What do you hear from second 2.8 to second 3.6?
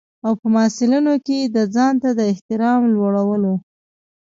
لوړولو.